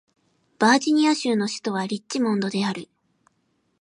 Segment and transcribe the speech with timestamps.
[0.57, 2.89] バージニア州の州都はリッチモンドである